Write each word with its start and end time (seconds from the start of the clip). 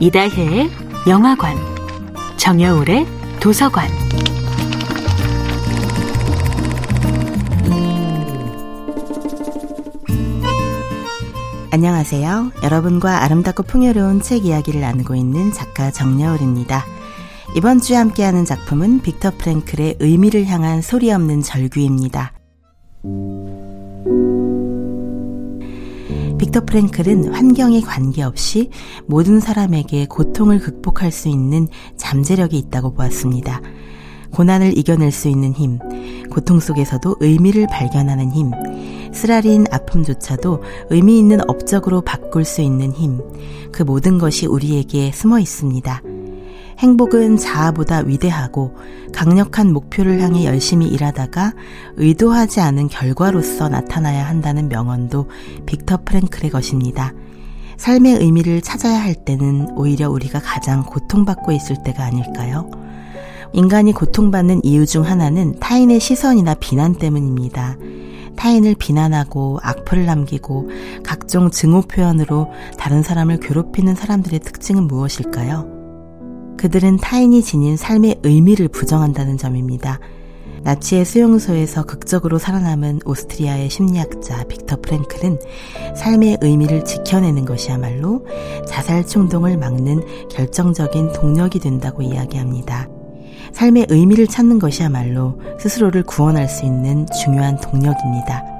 이다혜의 0.00 0.70
영화관, 1.08 1.56
정여울의 2.36 3.06
도서관. 3.40 3.88
안녕하세요. 11.70 12.52
여러분과 12.64 13.22
아름답고 13.22 13.62
풍요로운 13.64 14.20
책 14.20 14.44
이야기를 14.46 14.80
나누고 14.80 15.14
있는 15.14 15.52
작가 15.52 15.92
정여울입니다. 15.92 16.84
이번 17.56 17.80
주에 17.80 17.96
함께하는 17.96 18.44
작품은 18.44 19.00
빅터 19.00 19.32
프랭클의 19.38 19.96
의미를 20.00 20.46
향한 20.46 20.82
소리 20.82 21.12
없는 21.12 21.42
절규입니다. 21.42 22.32
빅터 26.54 26.64
프랭클은 26.66 27.34
환경에 27.34 27.80
관계없이 27.80 28.70
모든 29.06 29.40
사람에게 29.40 30.06
고통을 30.06 30.60
극복할 30.60 31.10
수 31.10 31.28
있는 31.28 31.66
잠재력이 31.96 32.56
있다고 32.56 32.94
보았습니다. 32.94 33.60
고난을 34.30 34.78
이겨낼 34.78 35.10
수 35.10 35.28
있는 35.28 35.52
힘, 35.52 35.80
고통 36.30 36.60
속에서도 36.60 37.16
의미를 37.18 37.66
발견하는 37.68 38.30
힘, 38.30 38.52
쓰라린 39.12 39.64
아픔조차도 39.72 40.62
의미 40.90 41.18
있는 41.18 41.40
업적으로 41.48 42.02
바꿀 42.02 42.44
수 42.44 42.62
있는 42.62 42.92
힘, 42.92 43.20
그 43.72 43.82
모든 43.82 44.18
것이 44.18 44.46
우리에게 44.46 45.10
숨어 45.12 45.40
있습니다. 45.40 46.02
행복은 46.78 47.36
자아보다 47.36 48.00
위대하고 48.00 48.76
강력한 49.12 49.72
목표를 49.72 50.20
향해 50.20 50.44
열심히 50.44 50.88
일하다가 50.88 51.52
의도하지 51.96 52.60
않은 52.60 52.88
결과로서 52.88 53.68
나타나야 53.68 54.26
한다는 54.26 54.68
명언도 54.68 55.28
빅터 55.66 56.00
프랭클의 56.04 56.50
것입니다. 56.50 57.12
삶의 57.76 58.16
의미를 58.16 58.60
찾아야 58.60 59.02
할 59.02 59.14
때는 59.14 59.70
오히려 59.76 60.10
우리가 60.10 60.40
가장 60.40 60.84
고통받고 60.84 61.52
있을 61.52 61.76
때가 61.84 62.04
아닐까요? 62.04 62.70
인간이 63.52 63.92
고통받는 63.92 64.64
이유 64.64 64.84
중 64.84 65.04
하나는 65.04 65.58
타인의 65.60 66.00
시선이나 66.00 66.54
비난 66.54 66.94
때문입니다. 66.94 67.76
타인을 68.36 68.74
비난하고 68.74 69.60
악플을 69.62 70.06
남기고 70.06 70.70
각종 71.04 71.50
증오 71.50 71.82
표현으로 71.82 72.50
다른 72.78 73.02
사람을 73.02 73.38
괴롭히는 73.38 73.94
사람들의 73.94 74.40
특징은 74.40 74.88
무엇일까요? 74.88 75.73
그들은 76.64 76.96
타인이 76.96 77.42
지닌 77.42 77.76
삶의 77.76 78.20
의미를 78.22 78.68
부정한다는 78.68 79.36
점입니다. 79.36 80.00
나치의 80.62 81.04
수용소에서 81.04 81.84
극적으로 81.84 82.38
살아남은 82.38 83.00
오스트리아의 83.04 83.68
심리학자 83.68 84.44
빅터 84.44 84.78
프랭클은 84.80 85.40
삶의 85.94 86.38
의미를 86.40 86.82
지켜내는 86.82 87.44
것이야말로 87.44 88.24
자살 88.66 89.06
충동을 89.06 89.58
막는 89.58 90.28
결정적인 90.30 91.12
동력이 91.12 91.58
된다고 91.58 92.00
이야기합니다. 92.00 92.88
삶의 93.52 93.88
의미를 93.90 94.26
찾는 94.26 94.58
것이야말로 94.58 95.38
스스로를 95.60 96.02
구원할 96.02 96.48
수 96.48 96.64
있는 96.64 97.04
중요한 97.22 97.60
동력입니다. 97.60 98.53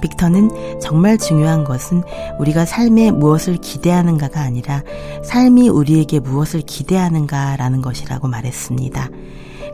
빅터는 0.00 0.80
정말 0.80 1.18
중요한 1.18 1.64
것은 1.64 2.02
우리가 2.38 2.64
삶에 2.64 3.10
무엇을 3.10 3.56
기대하는가가 3.56 4.40
아니라 4.40 4.82
삶이 5.24 5.68
우리에게 5.68 6.20
무엇을 6.20 6.62
기대하는가라는 6.62 7.82
것이라고 7.82 8.28
말했습니다. 8.28 9.10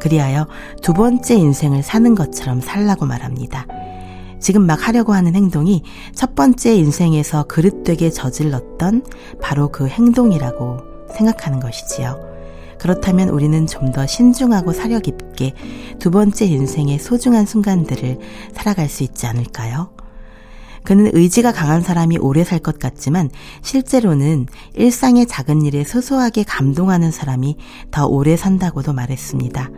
그리하여 0.00 0.46
두 0.82 0.94
번째 0.94 1.34
인생을 1.34 1.82
사는 1.82 2.14
것처럼 2.14 2.60
살라고 2.60 3.06
말합니다. 3.06 3.66
지금 4.40 4.62
막 4.66 4.88
하려고 4.88 5.12
하는 5.12 5.34
행동이 5.34 5.82
첫 6.14 6.34
번째 6.34 6.74
인생에서 6.74 7.44
그릇되게 7.44 8.10
저질렀던 8.10 9.04
바로 9.42 9.68
그 9.70 9.86
행동이라고 9.86 10.78
생각하는 11.14 11.60
것이지요. 11.60 12.30
그렇다면 12.78 13.28
우리는 13.28 13.66
좀 13.66 13.92
더 13.92 14.06
신중하고 14.06 14.72
사려 14.72 15.00
깊게 15.00 15.52
두 15.98 16.10
번째 16.10 16.46
인생의 16.46 16.98
소중한 16.98 17.44
순간들을 17.44 18.18
살아갈 18.54 18.88
수 18.88 19.02
있지 19.02 19.26
않을까요? 19.26 19.90
그는 20.90 21.08
의지가 21.12 21.52
강한 21.52 21.82
사람이 21.82 22.18
오래 22.18 22.42
살 22.42 22.58
것 22.58 22.80
같지만 22.80 23.30
실제로는 23.62 24.46
일상의 24.74 25.26
작은 25.26 25.62
일에 25.62 25.84
소소하게 25.84 26.42
감동하는 26.42 27.12
사람이 27.12 27.56
더 27.92 28.06
오래 28.08 28.36
산다고도 28.36 28.92
말했습니다. 28.92 29.70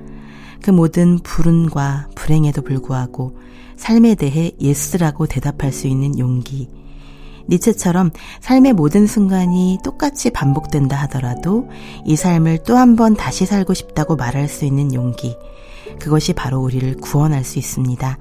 그 0.63 0.71
모든 0.71 1.19
불운과 1.19 2.09
불행에도 2.15 2.63
불구하고 2.63 3.37
삶에 3.77 4.15
대해 4.15 4.53
yes라고 4.59 5.27
대답할 5.27 5.71
수 5.71 5.87
있는 5.87 6.19
용기. 6.19 6.71
니체처럼 7.47 8.11
삶의 8.41 8.73
모든 8.73 9.07
순간이 9.07 9.81
똑같이 9.85 10.31
반복된다 10.31 10.97
하더라도 11.03 11.69
이 12.07 12.17
삶을 12.17 12.63
또 12.65 12.77
한 12.77 12.97
번 12.97 13.15
다시 13.17 13.45
살고 13.45 13.75
싶다고 13.75 14.17
말할 14.17 14.49
수 14.49 14.65
있는 14.65 14.95
용기. 14.95 15.37
그것이 16.01 16.33
바로 16.33 16.61
우리를 16.63 16.97
구원할 17.03 17.45
수 17.45 17.59
있습니다. 17.59 18.19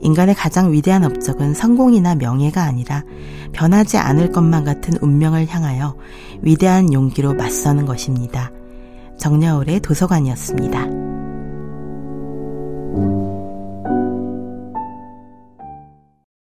인간의 0.00 0.34
가장 0.34 0.72
위대한 0.72 1.04
업적은 1.04 1.54
성공이나 1.54 2.14
명예가 2.14 2.62
아니라 2.62 3.04
변하지 3.52 3.98
않을 3.98 4.32
것만 4.32 4.64
같은 4.64 4.94
운명을 5.00 5.46
향하여 5.48 5.96
위대한 6.42 6.92
용기로 6.92 7.34
맞서는 7.34 7.86
것입니다. 7.86 8.50
정녀울의 9.18 9.80
도서관이었습니다. 9.80 10.86